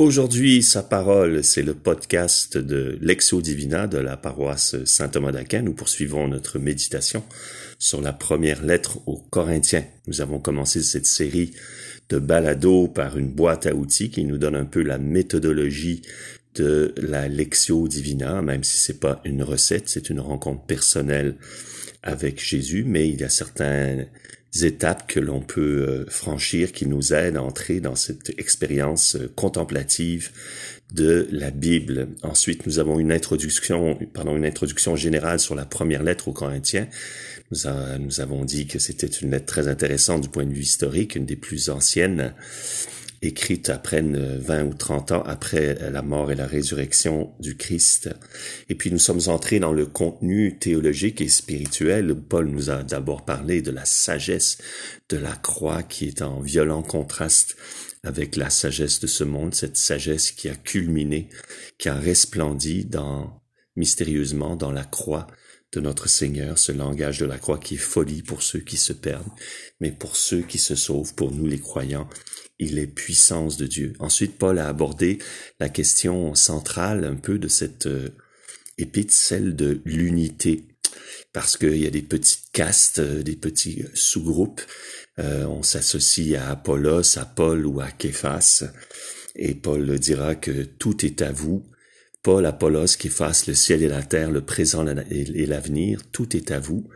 Aujourd'hui, 0.00 0.62
sa 0.62 0.82
parole, 0.82 1.44
c'est 1.44 1.62
le 1.62 1.74
podcast 1.74 2.56
de 2.56 2.96
Lexio 3.02 3.42
Divina 3.42 3.86
de 3.86 3.98
la 3.98 4.16
paroisse 4.16 4.82
Saint-Thomas 4.86 5.30
d'Aquin. 5.30 5.60
Nous 5.60 5.74
poursuivons 5.74 6.26
notre 6.26 6.58
méditation 6.58 7.22
sur 7.78 8.00
la 8.00 8.14
première 8.14 8.64
lettre 8.64 9.06
aux 9.06 9.18
Corinthiens. 9.18 9.84
Nous 10.06 10.22
avons 10.22 10.38
commencé 10.38 10.80
cette 10.82 11.04
série 11.04 11.50
de 12.08 12.18
balado 12.18 12.88
par 12.88 13.18
une 13.18 13.28
boîte 13.28 13.66
à 13.66 13.74
outils 13.74 14.08
qui 14.08 14.24
nous 14.24 14.38
donne 14.38 14.56
un 14.56 14.64
peu 14.64 14.80
la 14.82 14.96
méthodologie 14.96 16.00
de 16.54 16.94
la 16.96 17.28
Lexio 17.28 17.86
Divina, 17.86 18.40
même 18.40 18.64
si 18.64 18.78
c'est 18.78 19.00
pas 19.00 19.20
une 19.26 19.42
recette, 19.42 19.90
c'est 19.90 20.08
une 20.08 20.20
rencontre 20.20 20.64
personnelle 20.64 21.36
avec 22.02 22.42
Jésus, 22.42 22.84
mais 22.86 23.06
il 23.06 23.20
y 23.20 23.24
a 23.24 23.28
certains 23.28 24.06
étapes 24.62 25.06
que 25.06 25.20
l'on 25.20 25.40
peut 25.40 25.86
euh, 25.88 26.04
franchir 26.08 26.72
qui 26.72 26.86
nous 26.86 27.12
aident 27.12 27.36
à 27.36 27.42
entrer 27.42 27.80
dans 27.80 27.94
cette 27.94 28.30
expérience 28.38 29.16
euh, 29.16 29.30
contemplative 29.36 30.30
de 30.92 31.28
la 31.30 31.50
Bible. 31.50 32.08
Ensuite, 32.22 32.66
nous 32.66 32.80
avons 32.80 32.98
une 32.98 33.12
introduction, 33.12 33.96
pardon, 34.12 34.36
une 34.36 34.44
introduction 34.44 34.96
générale 34.96 35.38
sur 35.38 35.54
la 35.54 35.64
première 35.64 36.02
lettre 36.02 36.26
aux 36.28 36.32
Corinthiens. 36.32 36.88
Nous, 37.52 37.58
nous 38.00 38.20
avons 38.20 38.44
dit 38.44 38.66
que 38.66 38.80
c'était 38.80 39.06
une 39.06 39.30
lettre 39.30 39.46
très 39.46 39.68
intéressante 39.68 40.20
du 40.20 40.28
point 40.28 40.44
de 40.44 40.52
vue 40.52 40.62
historique, 40.62 41.14
une 41.14 41.26
des 41.26 41.36
plus 41.36 41.70
anciennes 41.70 42.34
écrite 43.22 43.68
après 43.68 44.00
20 44.02 44.64
ou 44.64 44.74
30 44.74 45.12
ans 45.12 45.22
après 45.22 45.90
la 45.90 46.02
mort 46.02 46.32
et 46.32 46.34
la 46.34 46.46
résurrection 46.46 47.34
du 47.38 47.56
Christ. 47.56 48.10
Et 48.68 48.74
puis 48.74 48.90
nous 48.90 48.98
sommes 48.98 49.20
entrés 49.26 49.60
dans 49.60 49.72
le 49.72 49.86
contenu 49.86 50.58
théologique 50.58 51.20
et 51.20 51.28
spirituel. 51.28 52.14
Paul 52.14 52.46
nous 52.46 52.70
a 52.70 52.82
d'abord 52.82 53.24
parlé 53.24 53.60
de 53.60 53.70
la 53.70 53.84
sagesse 53.84 54.58
de 55.08 55.18
la 55.18 55.32
croix 55.32 55.82
qui 55.82 56.06
est 56.06 56.22
en 56.22 56.40
violent 56.40 56.82
contraste 56.82 57.56
avec 58.02 58.36
la 58.36 58.48
sagesse 58.48 59.00
de 59.00 59.06
ce 59.06 59.24
monde, 59.24 59.54
cette 59.54 59.76
sagesse 59.76 60.30
qui 60.30 60.48
a 60.48 60.54
culminé, 60.54 61.28
qui 61.76 61.90
a 61.90 61.94
resplendi 61.94 62.86
dans, 62.86 63.42
mystérieusement 63.76 64.56
dans 64.56 64.72
la 64.72 64.84
croix 64.84 65.26
de 65.72 65.80
notre 65.80 66.08
Seigneur, 66.08 66.58
ce 66.58 66.72
langage 66.72 67.18
de 67.18 67.26
la 67.26 67.38
croix 67.38 67.58
qui 67.58 67.74
est 67.74 67.78
folie 67.78 68.22
pour 68.22 68.42
ceux 68.42 68.58
qui 68.58 68.76
se 68.76 68.92
perdent, 68.92 69.30
mais 69.80 69.92
pour 69.92 70.16
ceux 70.16 70.42
qui 70.42 70.58
se 70.58 70.74
sauvent, 70.74 71.14
pour 71.14 71.32
nous 71.32 71.46
les 71.46 71.60
croyants, 71.60 72.08
il 72.58 72.78
est 72.78 72.86
puissance 72.86 73.56
de 73.56 73.66
Dieu. 73.66 73.94
Ensuite, 74.00 74.36
Paul 74.36 74.58
a 74.58 74.68
abordé 74.68 75.18
la 75.60 75.68
question 75.68 76.34
centrale 76.34 77.04
un 77.04 77.16
peu 77.16 77.38
de 77.38 77.48
cette 77.48 77.86
euh, 77.86 78.10
celle 79.08 79.56
de 79.56 79.80
l'unité, 79.84 80.64
parce 81.32 81.56
qu'il 81.56 81.76
y 81.76 81.86
a 81.86 81.90
des 81.90 82.02
petites 82.02 82.50
castes, 82.52 82.98
euh, 82.98 83.22
des 83.22 83.36
petits 83.36 83.84
sous-groupes. 83.94 84.62
Euh, 85.18 85.44
on 85.46 85.62
s'associe 85.62 86.40
à 86.40 86.50
Apollos, 86.50 87.18
à 87.18 87.24
Paul 87.24 87.66
ou 87.66 87.80
à 87.80 87.90
Képhas, 87.90 88.64
et 89.36 89.54
Paul 89.54 89.98
dira 89.98 90.34
que 90.34 90.62
tout 90.62 91.04
est 91.04 91.22
à 91.22 91.30
vous. 91.30 91.64
Paul, 92.22 92.44
Apollos, 92.44 92.96
Képhas, 92.98 93.44
le 93.46 93.54
ciel 93.54 93.82
et 93.82 93.88
la 93.88 94.02
terre, 94.02 94.30
le 94.30 94.44
présent 94.44 94.86
et 94.86 95.46
l'avenir, 95.46 96.02
tout 96.12 96.36
est 96.36 96.50
à 96.50 96.60
vous 96.60 96.86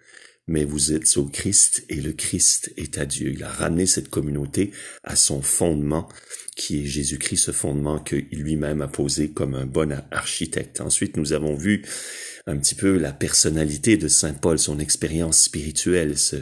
mais 0.46 0.64
vous 0.64 0.92
êtes 0.92 1.16
au 1.16 1.24
Christ 1.24 1.84
et 1.88 2.00
le 2.00 2.12
Christ 2.12 2.72
est 2.76 2.98
à 2.98 3.06
Dieu. 3.06 3.32
Il 3.32 3.42
a 3.42 3.48
ramené 3.48 3.86
cette 3.86 4.08
communauté 4.08 4.72
à 5.02 5.16
son 5.16 5.40
fondement, 5.40 6.08
qui 6.56 6.82
est 6.82 6.86
Jésus-Christ, 6.86 7.44
ce 7.44 7.50
fondement 7.50 7.98
qu'il 7.98 8.26
lui-même 8.30 8.82
a 8.82 8.88
posé 8.88 9.30
comme 9.30 9.54
un 9.54 9.66
bon 9.66 9.92
architecte. 10.10 10.80
Ensuite, 10.80 11.16
nous 11.16 11.32
avons 11.32 11.54
vu 11.54 11.82
un 12.46 12.58
petit 12.58 12.74
peu 12.74 12.98
la 12.98 13.12
personnalité 13.12 13.96
de 13.96 14.06
Saint 14.06 14.34
Paul, 14.34 14.58
son 14.58 14.78
expérience 14.78 15.40
spirituelle, 15.40 16.18
ce 16.18 16.36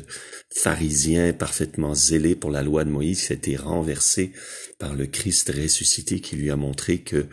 pharisien 0.51 1.33
parfaitement 1.33 1.95
zélé 1.95 2.35
pour 2.35 2.51
la 2.51 2.63
loi 2.63 2.85
de 2.85 2.91
Moïse 2.91 3.27
qui 3.27 3.33
a 3.33 3.37
été 3.37 3.57
renversé 3.57 4.33
par 4.79 4.95
le 4.95 5.07
Christ 5.07 5.51
ressuscité 5.51 6.21
qui 6.21 6.35
lui 6.35 6.51
a 6.51 6.57
montré 6.57 7.03
que 7.03 7.29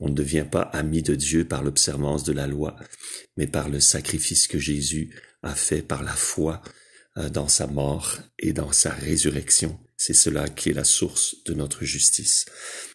on 0.00 0.08
ne 0.08 0.14
devient 0.14 0.46
pas 0.50 0.62
ami 0.62 1.02
de 1.02 1.14
Dieu 1.14 1.44
par 1.44 1.62
l'observance 1.62 2.24
de 2.24 2.32
la 2.32 2.48
loi, 2.48 2.76
mais 3.36 3.46
par 3.46 3.68
le 3.68 3.78
sacrifice 3.78 4.48
que 4.48 4.58
Jésus 4.58 5.10
a 5.48 5.54
fait 5.54 5.82
par 5.82 6.02
la 6.02 6.12
foi 6.12 6.62
euh, 7.16 7.28
dans 7.28 7.48
sa 7.48 7.66
mort 7.66 8.18
et 8.38 8.52
dans 8.52 8.72
sa 8.72 8.90
résurrection. 8.90 9.78
C'est 9.96 10.14
cela 10.14 10.48
qui 10.48 10.70
est 10.70 10.74
la 10.74 10.84
source 10.84 11.36
de 11.44 11.54
notre 11.54 11.84
justice. 11.84 12.46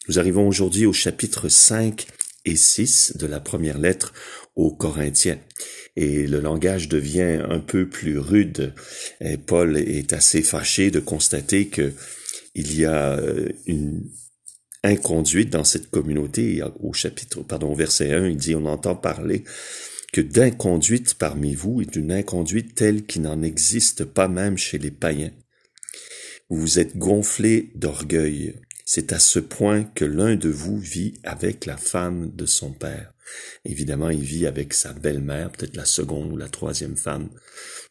Nous 0.08 0.20
arrivons 0.20 0.48
aujourd'hui 0.48 0.86
au 0.86 0.94
chapitre 0.94 1.50
5 1.50 2.08
et 2.46 2.56
6 2.56 3.18
de 3.18 3.26
la 3.26 3.40
première 3.40 3.78
lettre 3.78 4.14
aux 4.56 4.74
Corinthiens. 4.74 5.40
Et 5.96 6.28
le 6.28 6.40
langage 6.40 6.88
devient 6.88 7.42
un 7.50 7.60
peu 7.60 7.88
plus 7.88 8.18
rude. 8.18 8.74
Paul 9.46 9.78
est 9.78 10.14
assez 10.14 10.42
fâché 10.42 10.92
de 10.92 11.00
constater 11.00 11.68
que 11.68 11.94
il 12.56 12.78
y 12.78 12.86
a 12.86 13.14
euh, 13.14 13.50
une 13.66 14.04
inconduite 14.84 15.50
dans 15.50 15.64
cette 15.64 15.90
communauté. 15.90 16.62
Au 16.80 16.94
chapitre, 16.94 17.42
pardon, 17.42 17.72
au 17.72 17.76
verset 17.76 18.14
1, 18.14 18.28
il 18.28 18.38
dit, 18.38 18.56
on 18.56 18.66
entend 18.66 18.96
parler 18.96 19.44
que 20.14 20.22
d'inconduite 20.22 21.16
parmi 21.16 21.56
vous 21.56 21.82
et 21.82 21.86
d'une 21.86 22.12
inconduite 22.12 22.76
telle 22.76 23.06
qui 23.06 23.20
n'en 23.20 23.42
existe 23.42 24.06
pas 24.06 24.28
même 24.28 24.58
chez 24.58 24.78
les 24.78 24.92
païens. 24.92 25.32
Vous 26.50 26.58
vous 26.58 26.80
êtes 26.80 26.98
gonflé 26.98 27.72
d'orgueil. 27.74 28.54
C'est 28.86 29.14
à 29.14 29.20
ce 29.20 29.40
point 29.40 29.84
que 29.84 30.06
l'un 30.06 30.36
de 30.36 30.50
vous 30.50 30.78
vit 30.78 31.14
avec 31.24 31.66
la 31.66 31.78
femme 31.78 32.32
de 32.36 32.46
son 32.46 32.72
père. 32.72 33.14
Évidemment, 33.66 34.10
il 34.10 34.22
vit 34.22 34.46
avec 34.46 34.74
sa 34.74 34.92
belle-mère, 34.94 35.52
peut-être 35.52 35.78
la 35.78 35.86
seconde 35.86 36.32
ou 36.34 36.38
la 36.38 36.50
troisième 36.50 36.98
femme 36.98 37.30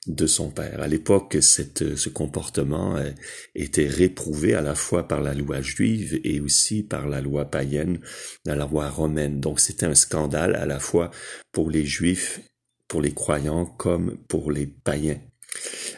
de 0.06 0.26
son 0.26 0.50
père. 0.50 0.82
À 0.82 0.88
l'époque, 0.88 1.38
ce 1.40 2.08
comportement 2.08 2.96
euh, 2.96 3.10
était 3.54 3.86
réprouvé 3.86 4.54
à 4.54 4.60
la 4.60 4.74
fois 4.74 5.08
par 5.08 5.22
la 5.22 5.34
loi 5.34 5.62
juive 5.62 6.20
et 6.24 6.40
aussi 6.40 6.82
par 6.82 7.08
la 7.08 7.20
loi 7.20 7.46
païenne, 7.46 8.00
la 8.44 8.56
loi 8.56 8.90
romaine. 8.90 9.40
Donc 9.40 9.60
c'était 9.60 9.86
un 9.86 9.94
scandale 9.94 10.54
à 10.56 10.66
la 10.66 10.80
fois 10.80 11.10
pour 11.52 11.70
les 11.70 11.86
juifs, 11.86 12.40
pour 12.88 13.00
les 13.00 13.14
croyants, 13.14 13.64
comme 13.64 14.18
pour 14.28 14.52
les 14.52 14.66
païens. 14.66 15.20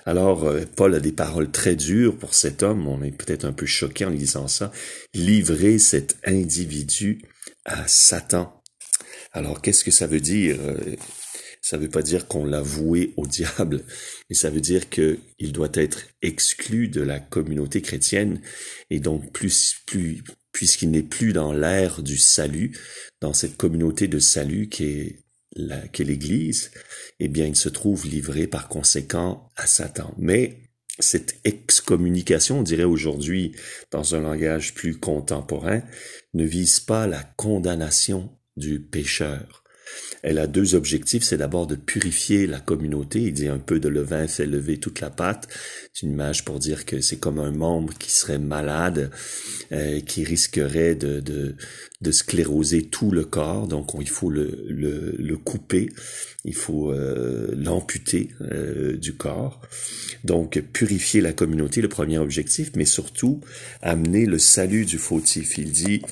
Alors, 0.06 0.44
euh, 0.44 0.64
Paul 0.76 0.94
a 0.94 1.00
des 1.00 1.12
paroles 1.12 1.50
très 1.50 1.76
dures 1.76 2.16
pour 2.16 2.34
cet 2.34 2.62
homme, 2.62 2.86
on 2.88 3.02
est 3.02 3.10
peut-être 3.10 3.44
un 3.44 3.52
peu 3.52 3.66
choqué 3.66 4.04
en 4.04 4.10
lisant 4.10 4.48
ça, 4.48 4.72
livrer 5.14 5.78
cet 5.78 6.16
individu 6.24 7.22
à 7.64 7.86
Satan. 7.88 8.62
Alors, 9.32 9.62
qu'est-ce 9.62 9.84
que 9.84 9.90
ça 9.90 10.06
veut 10.06 10.20
dire? 10.20 10.58
Ça 11.64 11.78
veut 11.78 11.88
pas 11.88 12.02
dire 12.02 12.28
qu'on 12.28 12.44
l'a 12.44 12.60
voué 12.60 13.14
au 13.16 13.26
diable, 13.26 13.84
mais 14.28 14.36
ça 14.36 14.50
veut 14.50 14.60
dire 14.60 14.90
qu'il 14.90 15.52
doit 15.52 15.70
être 15.72 16.02
exclu 16.20 16.88
de 16.88 17.00
la 17.00 17.20
communauté 17.20 17.80
chrétienne 17.80 18.42
et 18.90 19.00
donc 19.00 19.32
plus, 19.32 19.76
plus, 19.86 20.22
puisqu'il 20.52 20.90
n'est 20.90 21.02
plus 21.02 21.32
dans 21.32 21.54
l'ère 21.54 22.02
du 22.02 22.18
salut, 22.18 22.78
dans 23.22 23.32
cette 23.32 23.56
communauté 23.56 24.08
de 24.08 24.18
salut 24.18 24.68
qui 24.68 24.84
est 24.84 25.23
qu'est 25.92 26.04
l'Église, 26.04 26.70
eh 27.20 27.28
bien, 27.28 27.46
il 27.46 27.56
se 27.56 27.68
trouve 27.68 28.06
livré 28.06 28.46
par 28.46 28.68
conséquent 28.68 29.50
à 29.56 29.66
Satan. 29.66 30.14
Mais 30.18 30.58
cette 30.98 31.36
excommunication, 31.44 32.60
on 32.60 32.62
dirait 32.62 32.84
aujourd'hui, 32.84 33.52
dans 33.90 34.14
un 34.14 34.20
langage 34.20 34.74
plus 34.74 34.98
contemporain, 34.98 35.82
ne 36.34 36.44
vise 36.44 36.80
pas 36.80 37.06
la 37.06 37.22
condamnation 37.22 38.30
du 38.56 38.80
pécheur. 38.80 39.64
Elle 40.22 40.38
a 40.38 40.46
deux 40.46 40.74
objectifs. 40.74 41.22
C'est 41.22 41.36
d'abord 41.36 41.66
de 41.66 41.74
purifier 41.74 42.46
la 42.46 42.60
communauté. 42.60 43.20
Il 43.20 43.34
dit 43.34 43.48
un 43.48 43.58
peu 43.58 43.78
de 43.78 43.88
levain 43.88 44.26
fait 44.26 44.46
lever 44.46 44.78
toute 44.78 45.00
la 45.00 45.10
pâte. 45.10 45.48
C'est 45.92 46.06
une 46.06 46.12
image 46.12 46.44
pour 46.44 46.58
dire 46.58 46.86
que 46.86 47.00
c'est 47.00 47.18
comme 47.18 47.38
un 47.38 47.50
membre 47.50 47.92
qui 47.98 48.10
serait 48.10 48.38
malade, 48.38 49.10
euh, 49.72 50.00
qui 50.00 50.24
risquerait 50.24 50.94
de, 50.94 51.20
de, 51.20 51.56
de, 52.04 52.10
scléroser 52.10 52.82
tout 52.82 53.10
le 53.10 53.24
corps. 53.24 53.66
Donc 53.66 53.92
il 54.00 54.08
faut 54.08 54.30
le, 54.30 55.36
couper, 55.44 55.90
il 56.44 56.54
faut 56.54 56.92
euh, 56.92 57.52
l'amputer 57.56 58.30
euh, 58.40 58.96
du 58.96 59.14
corps. 59.14 59.60
Donc 60.22 60.60
purifier 60.72 61.20
la 61.20 61.32
communauté, 61.32 61.80
le 61.80 61.88
premier 61.88 62.18
objectif, 62.18 62.70
mais 62.76 62.84
surtout 62.84 63.40
amener 63.82 64.26
le 64.26 64.38
salut 64.38 64.84
du 64.84 64.98
fautif. 64.98 65.58
Il 65.58 65.72
dit 65.72 66.02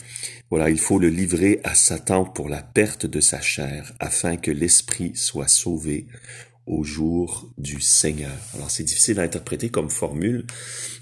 voilà, 0.50 0.68
il 0.68 0.78
faut 0.78 0.98
le 0.98 1.08
livrer 1.08 1.60
à 1.64 1.74
Satan 1.74 2.26
pour 2.26 2.50
la 2.50 2.62
perte 2.62 3.06
de 3.06 3.20
sa 3.20 3.40
chair, 3.40 3.94
afin 4.00 4.36
que 4.36 4.50
l'esprit 4.50 5.12
soit 5.14 5.48
sauvé 5.48 6.06
au 6.66 6.84
jour 6.84 7.52
du 7.58 7.80
Seigneur. 7.80 8.36
Alors 8.54 8.70
c'est 8.70 8.84
difficile 8.84 9.18
à 9.20 9.24
interpréter 9.24 9.68
comme 9.68 9.90
formule, 9.90 10.46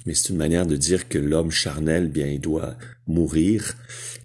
mais 0.06 0.14
c'est 0.14 0.30
une 0.30 0.38
manière 0.38 0.66
de 0.66 0.76
dire 0.76 1.08
que 1.08 1.18
l'homme 1.18 1.50
charnel, 1.50 2.08
bien, 2.08 2.26
il 2.26 2.40
doit 2.40 2.76
mourir 3.06 3.76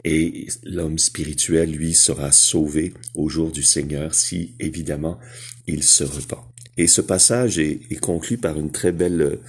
et 0.03 0.47
l'homme 0.63 0.99
spirituel, 0.99 1.71
lui, 1.71 1.93
sera 1.93 2.31
sauvé 2.31 2.93
au 3.15 3.27
jour 3.27 3.51
du 3.51 3.63
Seigneur 3.63 4.13
si, 4.13 4.53
évidemment, 4.59 5.19
il 5.67 5.83
se 5.83 6.03
repent. 6.03 6.45
Et 6.77 6.87
ce 6.87 7.01
passage 7.01 7.57
est, 7.57 7.81
est 7.89 7.99
conclu 7.99 8.37
par 8.37 8.59
une 8.59 8.71
très 8.71 8.91
belle, 8.91 9.39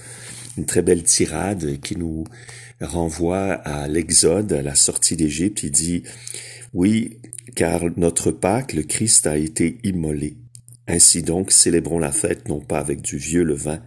une 0.57 0.65
très 0.65 0.81
belle 0.81 1.03
tirade 1.03 1.79
qui 1.81 1.95
nous 1.95 2.23
renvoie 2.81 3.53
à 3.53 3.87
l'Exode, 3.87 4.53
à 4.53 4.61
la 4.61 4.75
sortie 4.75 5.15
d'Égypte. 5.15 5.63
Il 5.63 5.71
dit, 5.71 6.03
oui, 6.73 7.19
car 7.55 7.81
notre 7.95 8.31
Pâque, 8.31 8.73
le 8.73 8.83
Christ 8.83 9.27
a 9.27 9.37
été 9.37 9.79
immolé. 9.83 10.37
Ainsi 10.87 11.21
donc, 11.21 11.51
célébrons 11.51 11.99
la 11.99 12.11
fête 12.11 12.47
non 12.47 12.61
pas 12.61 12.79
avec 12.79 13.01
du 13.01 13.17
vieux 13.17 13.43
levain, 13.43 13.81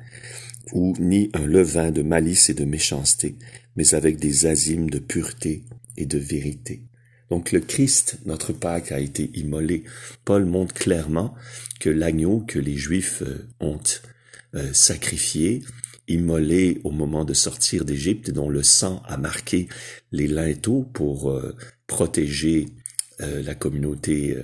ou 0.72 0.94
ni 0.98 1.30
un 1.34 1.46
levain 1.46 1.90
de 1.90 2.02
malice 2.02 2.50
et 2.50 2.54
de 2.54 2.64
méchanceté, 2.64 3.36
mais 3.76 3.94
avec 3.94 4.18
des 4.18 4.46
azimes 4.46 4.90
de 4.90 4.98
pureté 4.98 5.64
et 5.96 6.06
de 6.06 6.18
vérité. 6.18 6.82
Donc 7.30 7.52
le 7.52 7.60
Christ, 7.60 8.18
notre 8.26 8.52
Pâque, 8.52 8.92
a 8.92 8.98
été 8.98 9.30
immolé. 9.34 9.84
Paul 10.24 10.44
montre 10.44 10.74
clairement 10.74 11.34
que 11.78 11.88
l'agneau 11.88 12.40
que 12.40 12.58
les 12.58 12.76
Juifs 12.76 13.22
euh, 13.22 13.48
ont 13.60 13.80
euh, 14.54 14.72
sacrifié, 14.72 15.62
immolé 16.08 16.80
au 16.82 16.90
moment 16.90 17.24
de 17.24 17.34
sortir 17.34 17.84
d'Égypte, 17.84 18.30
dont 18.30 18.48
le 18.48 18.64
sang 18.64 19.00
a 19.06 19.16
marqué 19.16 19.68
les 20.10 20.26
linteaux 20.26 20.82
pour 20.92 21.30
euh, 21.30 21.56
protéger 21.86 22.66
la 23.18 23.54
communauté 23.54 24.34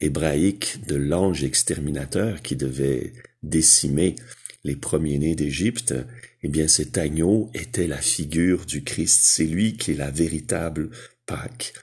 hébraïque 0.00 0.86
de 0.86 0.96
l'ange 0.96 1.44
exterminateur 1.44 2.42
qui 2.42 2.56
devait 2.56 3.12
décimer 3.42 4.16
les 4.64 4.76
premiers-nés 4.76 5.34
d'Égypte, 5.34 5.94
eh 6.42 6.48
bien 6.48 6.68
cet 6.68 6.98
agneau 6.98 7.50
était 7.54 7.86
la 7.86 8.00
figure 8.00 8.66
du 8.66 8.82
Christ. 8.84 9.20
C'est 9.22 9.44
lui 9.44 9.76
qui 9.76 9.92
est 9.92 9.96
la 9.96 10.10
véritable 10.10 10.90
Pâques. 11.26 11.74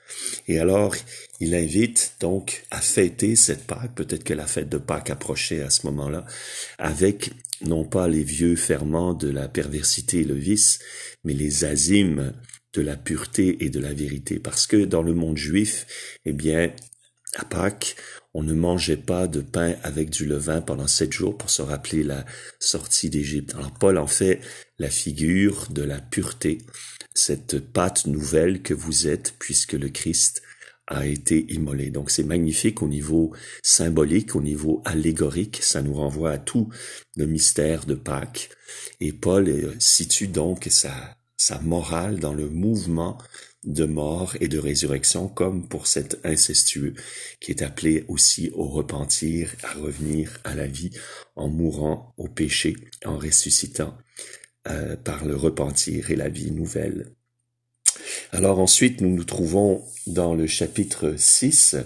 Et 0.48 0.60
alors, 0.60 0.96
il 1.40 1.54
invite 1.54 2.16
donc 2.20 2.64
à 2.72 2.82
fêter 2.82 3.36
cette 3.36 3.66
Pâque, 3.66 3.94
peut-être 3.96 4.24
que 4.24 4.34
la 4.34 4.48
fête 4.48 4.70
de 4.70 4.78
Pâques 4.78 5.12
approchait 5.12 5.62
à 5.62 5.70
ce 5.70 5.86
moment-là, 5.86 6.26
avec 6.80 7.32
non 7.62 7.86
pas 7.86 8.08
les 8.08 8.24
vieux 8.24 8.56
ferments 8.56 9.14
de 9.14 9.30
la 9.30 9.48
perversité 9.48 10.22
et 10.22 10.24
le 10.24 10.34
vice, 10.34 10.80
mais 11.24 11.34
les 11.34 11.64
azimes 11.64 12.34
de 12.74 12.82
la 12.82 12.98
pureté 12.98 13.64
et 13.64 13.70
de 13.70 13.80
la 13.80 13.94
vérité. 13.94 14.40
Parce 14.40 14.68
que 14.68 14.78
dans 14.84 15.04
le 15.04 15.14
monde 15.14 15.38
juif, 15.38 15.86
eh 16.26 16.34
bien, 16.34 16.74
à 17.36 17.46
Pâques, 17.46 17.96
on 18.34 18.44
ne 18.44 18.54
mangeait 18.54 18.98
pas 18.98 19.28
de 19.28 19.42
pain 19.42 19.76
avec 19.84 20.10
du 20.10 20.26
levain 20.26 20.62
pendant 20.62 20.88
sept 20.88 21.14
jours 21.14 21.38
pour 21.38 21.50
se 21.50 21.62
rappeler 21.62 22.04
la 22.04 22.26
sortie 22.60 23.10
d'Égypte. 23.10 23.56
Alors 23.56 23.72
Paul 23.72 23.98
en 23.98 24.08
fait 24.08 24.42
la 24.78 24.90
figure 24.90 25.68
de 25.70 25.84
la 25.84 26.00
pureté, 26.00 26.58
cette 27.14 27.60
pâte 27.60 28.08
nouvelle 28.08 28.62
que 28.62 28.74
vous 28.74 29.08
êtes 29.08 29.36
puisque 29.40 29.74
le 29.74 29.90
Christ 29.90 30.42
a 30.88 31.06
été 31.06 31.52
immolé. 31.54 31.90
Donc 31.90 32.12
c'est 32.12 32.24
magnifique 32.24 32.82
au 32.82 32.88
niveau 32.88 33.34
symbolique, 33.64 34.36
au 34.36 34.42
niveau 34.42 34.82
allégorique, 34.86 35.60
ça 35.62 35.82
nous 35.82 35.94
renvoie 35.94 36.32
à 36.32 36.38
tout 36.38 36.70
le 37.16 37.26
mystère 37.26 37.86
de 37.86 37.96
Pâques. 37.96 38.50
Et 39.00 39.14
Paul 39.14 39.48
euh, 39.48 39.74
situe 39.80 40.28
donc 40.28 40.68
sa, 40.70 40.94
sa 41.38 41.60
morale 41.60 42.20
dans 42.20 42.34
le 42.34 42.50
mouvement 42.50 43.18
de 43.66 43.86
mort 43.86 44.36
et 44.40 44.48
de 44.48 44.60
résurrection, 44.60 45.28
comme 45.28 45.68
pour 45.68 45.88
cet 45.88 46.20
incestueux 46.24 46.94
qui 47.40 47.52
est 47.52 47.62
appelé 47.62 48.06
aussi 48.08 48.52
au 48.54 48.66
repentir, 48.66 49.56
à 49.64 49.74
revenir 49.74 50.40
à 50.44 50.56
la 50.56 50.68
vie 50.68 50.92
en 51.36 51.50
mourant 51.50 52.14
au 52.18 52.28
péché, 52.28 52.76
en 53.06 53.18
ressuscitant 53.18 53.98
euh, 54.68 54.96
par 54.96 55.26
le 55.26 55.36
repentir 55.36 56.12
et 56.12 56.16
la 56.16 56.30
vie 56.30 56.52
nouvelle. 56.52 57.12
Alors 58.32 58.60
ensuite, 58.60 59.02
nous 59.02 59.14
nous 59.16 59.24
trouvons 59.24 59.84
dans 60.08 60.36
le 60.36 60.48
chapitre 60.48 61.16
6 61.18 61.78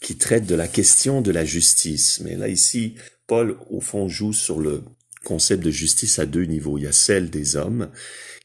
qui 0.00 0.16
traite 0.16 0.46
de 0.46 0.54
la 0.54 0.68
question 0.68 1.20
de 1.20 1.30
la 1.30 1.44
justice. 1.44 2.20
Mais 2.20 2.36
là, 2.36 2.48
ici, 2.48 2.94
Paul, 3.26 3.58
au 3.70 3.80
fond, 3.80 4.08
joue 4.08 4.32
sur 4.32 4.60
le 4.60 4.82
concept 5.22 5.62
de 5.62 5.70
justice 5.70 6.18
à 6.18 6.26
deux 6.26 6.44
niveaux. 6.44 6.78
Il 6.78 6.84
y 6.84 6.86
a 6.86 6.92
celle 6.92 7.30
des 7.30 7.56
hommes 7.56 7.90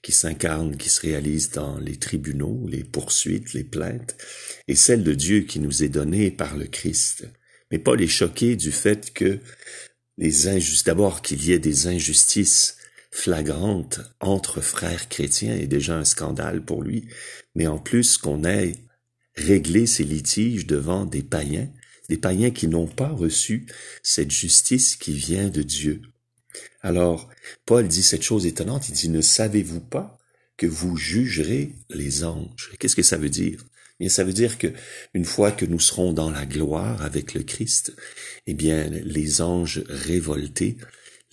qui 0.02 0.12
s'incarne, 0.12 0.78
qui 0.78 0.90
se 0.90 1.02
réalise 1.02 1.52
dans 1.52 1.80
les 1.80 1.98
tribunaux, 1.98 2.66
les 2.70 2.84
poursuites, 2.84 3.54
les 3.54 3.64
plaintes, 3.64 4.16
et 4.68 4.76
celle 4.76 5.04
de 5.04 5.14
Dieu 5.14 5.42
qui 5.42 5.60
nous 5.60 5.84
est 5.84 5.90
donnée 5.90 6.32
par 6.32 6.56
le 6.56 6.66
Christ. 6.66 7.28
Mais 7.72 7.80
Paul 7.80 8.02
est 8.02 8.08
choqué 8.08 8.56
du 8.56 8.72
fait 8.72 9.14
que 9.14 9.40
les 10.18 10.48
injustes, 10.48 10.86
d'abord 10.86 11.22
qu'il 11.22 11.44
y 11.44 11.52
ait 11.52 11.60
des 11.60 11.88
injustices 11.88 12.78
flagrante 13.12 14.02
entre 14.20 14.62
frères 14.62 15.10
chrétiens 15.10 15.56
est 15.56 15.68
déjà 15.68 15.98
un 15.98 16.06
scandale 16.06 16.64
pour 16.64 16.84
lui, 16.84 17.08
mais 17.56 17.68
en 17.68 17.80
plus 17.80 18.18
qu'on 18.18 18.44
ait 18.44 18.76
réglé 19.36 19.86
ces 19.86 20.04
litiges 20.04 20.68
devant 20.68 21.06
des 21.06 21.24
païens, 21.24 21.70
des 22.10 22.18
païens 22.18 22.52
qui 22.52 22.68
n'ont 22.68 22.88
pas 22.88 23.10
reçu 23.10 23.66
cette 24.04 24.32
justice 24.32 24.96
qui 24.96 25.14
vient 25.14 25.50
de 25.50 25.62
Dieu. 25.64 26.02
Alors, 26.82 27.30
Paul 27.66 27.88
dit 27.88 28.04
cette 28.04 28.24
chose 28.24 28.46
étonnante, 28.46 28.90
il 28.90 28.94
dit, 28.94 29.10
ne 29.10 29.22
savez-vous 29.22 29.82
pas 29.82 30.18
que 30.58 30.68
vous 30.68 30.98
jugerez 30.98 31.74
les 31.90 32.24
anges? 32.24 32.72
Qu'est-ce 32.80 32.96
que 32.96 33.04
ça 33.04 33.18
veut 33.18 33.30
dire? 33.30 33.64
Bien, 34.00 34.10
ça 34.10 34.24
veut 34.24 34.34
dire 34.34 34.58
que 34.58 34.68
une 35.14 35.26
fois 35.26 35.52
que 35.52 35.66
nous 35.66 35.80
serons 35.80 36.14
dans 36.14 36.30
la 36.30 36.46
gloire 36.46 37.02
avec 37.02 37.34
le 37.34 37.44
Christ, 37.44 37.96
eh 38.46 38.54
bien, 38.54 38.90
les 38.90 39.42
anges 39.42 39.84
révoltés 39.90 40.78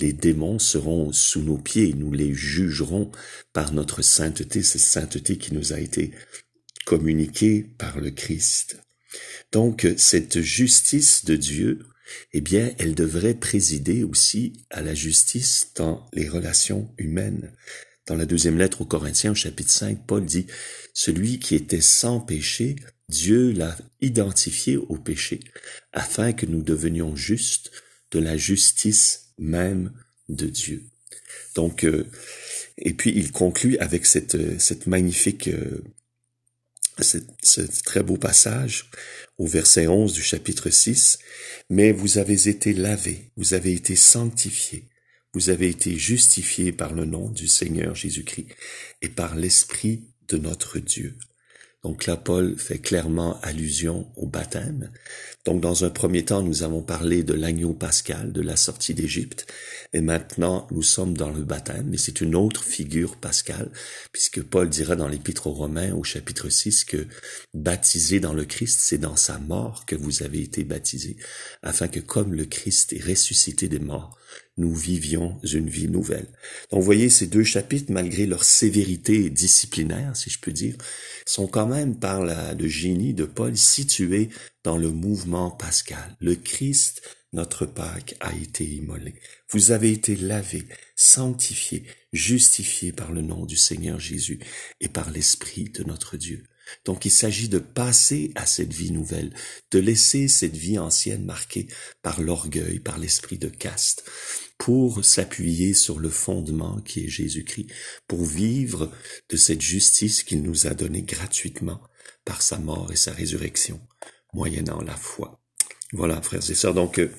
les 0.01 0.13
démons 0.13 0.59
seront 0.59 1.13
sous 1.13 1.43
nos 1.43 1.59
pieds, 1.59 1.95
nous 1.95 2.13
les 2.13 2.35
jugerons 2.35 3.11
par 3.53 3.73
notre 3.73 4.03
sainteté, 4.03 4.63
cette 4.63 4.81
sainteté 4.81 5.39
qui 5.39 5.55
nous 5.55 5.73
a 5.73 5.79
été 5.79 6.11
communiquée 6.85 7.65
par 7.79 8.01
le 8.01 8.11
Christ. 8.11 8.79
Donc 9.53 9.87
cette 9.97 10.41
justice 10.41 11.25
de 11.25 11.37
Dieu, 11.37 11.87
eh 12.33 12.41
bien, 12.41 12.73
elle 12.79 12.95
devrait 12.95 13.35
présider 13.35 14.05
aussi 14.05 14.65
à 14.71 14.83
la 14.83 14.95
justice 14.95 15.71
dans 15.75 16.07
les 16.13 16.29
relations 16.29 16.93
humaines. 16.99 17.53
Dans 18.07 18.17
la 18.17 18.27
deuxième 18.27 18.59
lettre 18.59 18.83
aux 18.83 18.87
Corinthiens, 18.87 19.33
au 19.33 19.35
chapitre 19.35 19.71
5, 19.71 20.07
Paul 20.07 20.25
dit, 20.25 20.47
Celui 20.93 21.39
qui 21.39 21.55
était 21.55 21.81
sans 21.81 22.21
péché, 22.21 22.77
Dieu 23.09 23.53
l'a 23.53 23.77
identifié 24.01 24.77
au 24.77 24.97
péché, 24.97 25.41
afin 25.93 26.33
que 26.33 26.47
nous 26.47 26.63
devenions 26.63 27.17
justes 27.17 27.71
de 28.11 28.19
la 28.19 28.37
justice 28.37 29.33
même 29.39 29.93
de 30.29 30.47
Dieu. 30.47 30.85
Donc, 31.55 31.85
euh, 31.85 32.07
et 32.79 32.95
puis 32.95 33.13
il 33.15 33.33
conclut 33.33 33.77
avec 33.79 34.07
cette, 34.07 34.61
cette 34.61 34.87
magnifique, 34.87 35.49
euh, 35.49 35.83
ce 37.01 37.61
très 37.85 38.03
beau 38.03 38.17
passage 38.17 38.91
au 39.39 39.47
verset 39.47 39.87
11 39.87 40.13
du 40.13 40.23
chapitre 40.23 40.71
6, 40.71 41.19
Mais 41.71 41.93
vous 41.93 42.19
avez 42.19 42.49
été 42.49 42.73
lavés, 42.73 43.31
vous 43.37 43.55
avez 43.55 43.73
été 43.73 43.97
sanctifiés, 43.97 44.89
vous 45.33 45.51
avez 45.51 45.69
été 45.69 45.97
justifiés 45.97 46.73
par 46.73 46.95
le 46.95 47.05
nom 47.05 47.29
du 47.29 47.49
Seigneur 47.49 47.95
Jésus-Christ 47.95 48.49
et 49.03 49.09
par 49.09 49.35
l'Esprit 49.35 50.09
de 50.29 50.39
notre 50.39 50.79
Dieu. 50.79 51.17
Donc 51.83 52.07
là, 52.07 52.17
Paul 52.17 52.59
fait 52.59 52.79
clairement 52.79 53.39
allusion 53.43 54.11
au 54.17 54.27
baptême. 54.27 54.91
Donc 55.45 55.61
dans 55.61 55.85
un 55.85 55.91
premier 55.91 56.25
temps, 56.25 56.43
nous 56.43 56.63
avons 56.63 56.81
parlé 56.81 57.23
de 57.23 57.35
l'agneau 57.35 57.75
pascal, 57.75 58.33
de 58.33 58.41
la 58.41 58.57
sortie 58.57 58.95
d'Égypte, 58.95 59.47
et 59.93 60.01
maintenant 60.01 60.67
nous 60.71 60.83
sommes 60.83 61.17
dans 61.17 61.29
le 61.29 61.43
baptême, 61.43 61.87
mais 61.91 61.99
c'est 61.99 62.23
une 62.23 62.35
autre 62.35 62.65
figure 62.65 63.17
pascale, 63.17 63.71
puisque 64.11 64.43
Paul 64.43 64.71
dira 64.71 64.97
dans 64.97 65.07
l'Épître 65.07 65.47
aux 65.47 65.53
Romains 65.53 65.93
au 65.95 66.03
chapitre 66.03 66.49
6 66.49 66.85
que 66.85 67.07
baptisé 67.53 68.21
dans 68.21 68.33
le 68.33 68.47
Christ, 68.47 68.81
c'est 68.81 68.99
dans 68.99 69.17
sa 69.17 69.39
mort 69.39 69.85
que 69.85 69.97
vous 69.97 70.23
avez 70.23 70.41
été 70.41 70.65
baptisés, 70.65 71.17
afin 71.63 71.89
que 71.89 72.01
comme 72.01 72.33
le 72.33 72.47
Christ 72.47 72.95
est 72.95 73.05
ressuscité 73.05 73.69
des 73.69 73.81
morts, 73.81 74.19
nous 74.57 74.75
vivions 74.75 75.39
une 75.43 75.69
vie 75.69 75.89
nouvelle. 75.89 76.27
Donc 76.71 76.81
vous 76.81 76.87
voyez, 76.87 77.11
ces 77.11 77.27
deux 77.27 77.45
chapitres, 77.45 77.93
malgré 77.93 78.27
leur 78.27 78.45
sévérité 78.45 79.29
disciplinaire, 79.29 80.17
si 80.17 80.31
je 80.31 80.39
peux 80.39 80.53
dire, 80.53 80.77
sont 81.27 81.49
quand 81.49 81.67
même 81.67 81.97
par 81.97 82.23
le 82.25 82.69
génie 82.69 83.15
de 83.15 83.25
Paul 83.25 83.57
situés 83.57 84.31
dans 84.65 84.79
le 84.79 84.91
mouvement 84.91 85.51
pascal. 85.51 86.17
Le 86.21 86.35
Christ, 86.35 87.03
notre 87.33 87.67
Pâque, 87.67 88.17
a 88.21 88.35
été 88.35 88.65
immolé. 88.65 89.15
Vous 89.51 89.71
avez 89.71 89.93
été 89.93 90.17
lavés, 90.17 90.67
sanctifiés, 90.97 91.85
justifiés 92.13 92.93
par 92.93 93.13
le 93.13 93.21
nom 93.21 93.45
du 93.45 93.57
Seigneur 93.57 94.01
Jésus 94.01 94.41
et 94.81 94.89
par 94.89 95.11
l'Esprit 95.11 95.65
de 95.65 95.85
notre 95.85 96.17
Dieu. 96.17 96.45
Donc 96.85 97.05
il 97.05 97.11
s'agit 97.11 97.49
de 97.49 97.59
passer 97.59 98.33
à 98.35 98.47
cette 98.47 98.73
vie 98.73 98.91
nouvelle, 98.91 99.35
de 99.71 99.79
laisser 99.79 100.29
cette 100.29 100.57
vie 100.57 100.79
ancienne 100.79 101.25
marquée 101.25 101.69
par 102.03 102.23
l'orgueil, 102.23 102.81
par 102.81 102.99
l'esprit 102.99 103.37
de 103.37 103.49
caste, 103.49 104.05
pour 104.57 105.05
s'appuyer 105.05 105.75
sur 105.75 105.99
le 105.99 106.09
fondement 106.09 106.81
qui 106.81 107.05
est 107.05 107.09
Jésus-Christ, 107.09 107.71
pour 108.09 108.25
vivre 108.25 108.91
de 109.29 109.37
cette 109.37 109.61
justice 109.61 110.23
qu'il 110.23 110.43
nous 110.43 110.67
a 110.67 110.75
donnée 110.75 111.03
gratuitement 111.03 111.83
par 112.25 112.41
sa 112.41 112.59
mort 112.59 112.91
et 112.93 112.97
sa 112.97 113.13
résurrection, 113.13 113.81
moyennant 114.35 114.81
la 114.83 114.97
foi. 114.97 115.41
Voilà, 115.93 116.21
frères 116.23 116.49
et 116.51 116.55
sœurs, 116.55 116.75
donc 116.75 116.99
euh, 116.99 117.11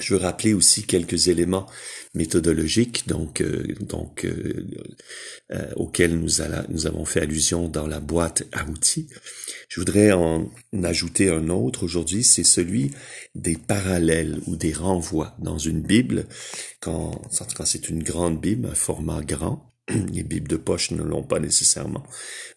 je 0.00 0.14
veux 0.14 0.20
rappeler 0.20 0.54
aussi 0.54 0.84
quelques 0.84 1.28
éléments 1.28 1.66
méthodologiques, 2.14 3.06
donc, 3.08 3.42
euh, 3.42 3.74
donc 3.80 4.24
euh, 4.24 4.66
euh, 5.52 5.70
auxquels 5.76 6.18
nous, 6.18 6.30
nous 6.68 6.86
avons 6.86 7.04
fait 7.04 7.20
allusion 7.20 7.68
dans 7.68 7.86
la 7.86 8.00
boîte 8.00 8.44
à 8.52 8.64
outils. 8.66 9.08
Je 9.68 9.80
voudrais 9.80 10.12
en 10.12 10.50
ajouter 10.82 11.28
un 11.28 11.48
autre 11.48 11.84
aujourd'hui, 11.84 12.24
c'est 12.24 12.44
celui 12.44 12.92
des 13.34 13.56
parallèles 13.56 14.40
ou 14.46 14.56
des 14.56 14.72
renvois 14.72 15.36
dans 15.38 15.58
une 15.58 15.82
Bible. 15.82 16.26
Quand, 16.80 17.22
quand 17.54 17.66
c'est 17.66 17.88
une 17.88 18.02
grande 18.02 18.40
Bible, 18.40 18.68
un 18.70 18.74
format 18.74 19.22
grand, 19.22 19.71
les 20.12 20.22
Bibles 20.22 20.48
de 20.48 20.56
poche 20.56 20.90
ne 20.90 21.02
l'ont 21.02 21.22
pas 21.22 21.40
nécessairement. 21.40 22.04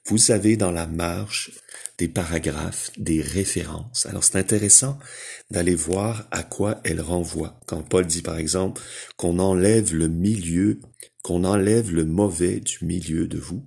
Vous 0.06 0.32
avez 0.32 0.58
dans 0.58 0.72
la 0.72 0.88
marge 0.88 1.52
des 1.98 2.08
paragraphes, 2.08 2.92
des 2.98 3.22
références. 3.22 4.06
Alors 4.06 4.24
c'est 4.24 4.38
intéressant 4.38 5.00
d'aller 5.50 5.76
voir 5.76 6.28
à 6.32 6.44
quoi 6.44 6.82
elles 6.84 7.02
renvoient. 7.02 7.60
Quand 7.68 7.82
Paul 7.82 8.06
dit 8.06 8.22
par 8.22 8.38
exemple 8.38 8.82
qu'on 9.18 9.40
enlève 9.40 9.94
le 9.94 10.08
milieu, 10.08 10.80
qu'on 11.24 11.44
enlève 11.44 11.92
le 11.92 12.06
mauvais 12.06 12.60
du 12.60 12.86
milieu 12.86 13.28
de 13.28 13.40
vous, 13.40 13.66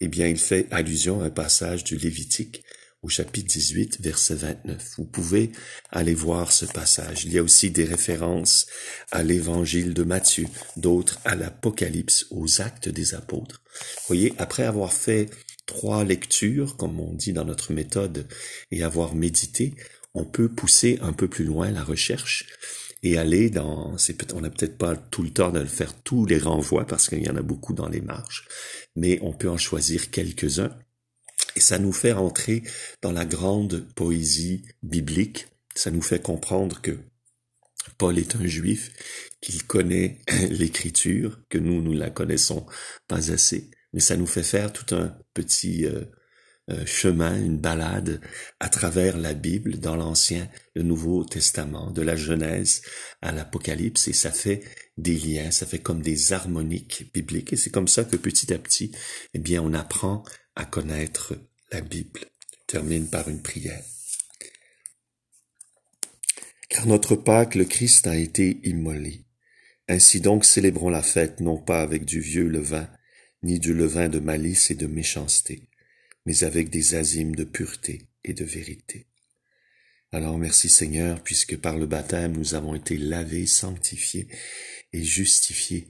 eh 0.00 0.08
bien 0.08 0.26
il 0.26 0.38
fait 0.38 0.66
allusion 0.70 1.20
à 1.20 1.26
un 1.26 1.30
passage 1.30 1.84
du 1.84 1.96
Lévitique 1.96 2.62
au 3.02 3.08
chapitre 3.08 3.46
18, 3.46 4.00
verset 4.00 4.34
29. 4.34 4.94
Vous 4.98 5.04
pouvez 5.04 5.52
aller 5.90 6.14
voir 6.14 6.50
ce 6.52 6.66
passage. 6.66 7.24
Il 7.24 7.32
y 7.32 7.38
a 7.38 7.42
aussi 7.42 7.70
des 7.70 7.84
références 7.84 8.66
à 9.12 9.22
l'évangile 9.22 9.94
de 9.94 10.02
Matthieu, 10.02 10.46
d'autres 10.76 11.20
à 11.24 11.36
l'Apocalypse, 11.36 12.26
aux 12.30 12.60
actes 12.60 12.88
des 12.88 13.14
apôtres. 13.14 13.62
Voyez, 14.08 14.34
après 14.38 14.64
avoir 14.64 14.92
fait 14.92 15.30
trois 15.66 16.02
lectures, 16.02 16.76
comme 16.76 16.98
on 16.98 17.12
dit 17.12 17.32
dans 17.32 17.44
notre 17.44 17.72
méthode, 17.72 18.26
et 18.70 18.82
avoir 18.82 19.14
médité, 19.14 19.74
on 20.14 20.24
peut 20.24 20.48
pousser 20.48 20.98
un 21.00 21.12
peu 21.12 21.28
plus 21.28 21.44
loin 21.44 21.70
la 21.70 21.84
recherche 21.84 22.46
et 23.02 23.16
aller 23.16 23.48
dans, 23.48 23.94
on 24.34 24.40
n'a 24.40 24.50
peut-être 24.50 24.76
pas 24.76 24.96
tout 24.96 25.22
le 25.22 25.30
temps 25.30 25.50
de 25.50 25.64
faire 25.64 25.94
tous 26.02 26.26
les 26.26 26.38
renvois 26.38 26.86
parce 26.86 27.08
qu'il 27.08 27.24
y 27.24 27.30
en 27.30 27.36
a 27.36 27.42
beaucoup 27.42 27.72
dans 27.72 27.88
les 27.88 28.00
marges, 28.00 28.48
mais 28.96 29.20
on 29.22 29.32
peut 29.32 29.48
en 29.48 29.56
choisir 29.56 30.10
quelques-uns 30.10 30.76
et 31.58 31.60
ça 31.60 31.80
nous 31.80 31.92
fait 31.92 32.12
entrer 32.12 32.62
dans 33.02 33.10
la 33.10 33.24
grande 33.24 33.84
poésie 33.96 34.62
biblique. 34.84 35.48
Ça 35.74 35.90
nous 35.90 36.02
fait 36.02 36.22
comprendre 36.22 36.80
que 36.80 36.96
Paul 37.98 38.16
est 38.16 38.36
un 38.36 38.46
juif, 38.46 38.92
qu'il 39.40 39.64
connaît 39.64 40.20
l'écriture, 40.50 41.40
que 41.48 41.58
nous, 41.58 41.82
nous 41.82 41.94
la 41.94 42.10
connaissons 42.10 42.64
pas 43.08 43.32
assez. 43.32 43.72
Mais 43.92 43.98
ça 43.98 44.16
nous 44.16 44.26
fait 44.26 44.44
faire 44.44 44.72
tout 44.72 44.94
un 44.94 45.18
petit 45.34 45.84
euh, 45.84 46.04
euh, 46.70 46.86
chemin, 46.86 47.36
une 47.36 47.58
balade 47.58 48.20
à 48.60 48.68
travers 48.68 49.18
la 49.18 49.34
Bible, 49.34 49.80
dans 49.80 49.96
l'Ancien, 49.96 50.48
le 50.76 50.84
Nouveau 50.84 51.24
Testament, 51.24 51.90
de 51.90 52.02
la 52.02 52.14
Genèse 52.14 52.82
à 53.20 53.32
l'Apocalypse, 53.32 54.06
et 54.06 54.12
ça 54.12 54.30
fait 54.30 54.62
des 54.96 55.16
liens, 55.16 55.50
ça 55.50 55.66
fait 55.66 55.80
comme 55.80 56.02
des 56.02 56.32
harmoniques 56.32 57.10
bibliques, 57.12 57.52
et 57.52 57.56
c'est 57.56 57.70
comme 57.70 57.88
ça 57.88 58.04
que 58.04 58.16
petit 58.16 58.52
à 58.52 58.58
petit, 58.58 58.92
eh 59.34 59.40
bien, 59.40 59.60
on 59.60 59.74
apprend 59.74 60.22
à 60.58 60.64
connaître 60.64 61.38
la 61.70 61.80
Bible. 61.80 62.20
termine 62.66 63.08
par 63.08 63.30
une 63.30 63.40
prière. 63.40 63.82
Car 66.68 66.86
notre 66.86 67.16
Pâque, 67.16 67.54
le 67.54 67.64
Christ 67.64 68.06
a 68.06 68.16
été 68.16 68.60
immolé. 68.64 69.24
Ainsi 69.86 70.20
donc 70.20 70.44
célébrons 70.44 70.90
la 70.90 71.02
fête 71.02 71.40
non 71.40 71.56
pas 71.56 71.80
avec 71.80 72.04
du 72.04 72.20
vieux 72.20 72.46
levain, 72.46 72.90
ni 73.42 73.58
du 73.58 73.72
levain 73.72 74.10
de 74.10 74.18
malice 74.18 74.70
et 74.70 74.74
de 74.74 74.86
méchanceté, 74.86 75.70
mais 76.26 76.44
avec 76.44 76.68
des 76.68 76.94
azimes 76.94 77.34
de 77.34 77.44
pureté 77.44 78.08
et 78.24 78.34
de 78.34 78.44
vérité. 78.44 79.06
Alors 80.12 80.36
merci 80.36 80.68
Seigneur, 80.68 81.22
puisque 81.22 81.56
par 81.56 81.78
le 81.78 81.86
baptême 81.86 82.36
nous 82.36 82.54
avons 82.54 82.74
été 82.74 82.98
lavés, 82.98 83.46
sanctifiés 83.46 84.28
et 84.92 85.02
justifiés. 85.02 85.88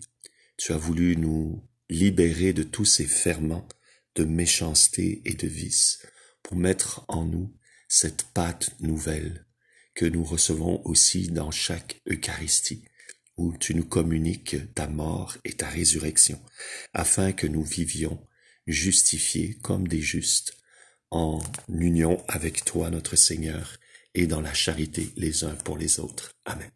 Tu 0.58 0.72
as 0.72 0.78
voulu 0.78 1.16
nous 1.16 1.60
libérer 1.88 2.52
de 2.52 2.62
tous 2.62 2.84
ces 2.84 3.06
ferments 3.06 3.66
de 4.14 4.24
méchanceté 4.24 5.22
et 5.24 5.34
de 5.34 5.46
vice, 5.46 6.06
pour 6.42 6.56
mettre 6.56 7.04
en 7.08 7.24
nous 7.24 7.54
cette 7.88 8.24
pâte 8.34 8.74
nouvelle 8.80 9.46
que 9.94 10.04
nous 10.04 10.24
recevons 10.24 10.80
aussi 10.84 11.28
dans 11.28 11.50
chaque 11.50 12.00
Eucharistie, 12.08 12.84
où 13.36 13.56
tu 13.56 13.74
nous 13.74 13.84
communiques 13.84 14.56
ta 14.74 14.86
mort 14.86 15.36
et 15.44 15.52
ta 15.54 15.68
résurrection, 15.68 16.40
afin 16.92 17.32
que 17.32 17.46
nous 17.46 17.62
vivions 17.62 18.24
justifiés 18.66 19.58
comme 19.62 19.88
des 19.88 20.00
justes, 20.00 20.56
en 21.10 21.40
union 21.68 22.22
avec 22.28 22.64
toi, 22.64 22.90
notre 22.90 23.16
Seigneur, 23.16 23.78
et 24.14 24.26
dans 24.26 24.40
la 24.40 24.54
charité 24.54 25.12
les 25.16 25.44
uns 25.44 25.54
pour 25.54 25.78
les 25.78 26.00
autres. 26.00 26.30
Amen. 26.44 26.70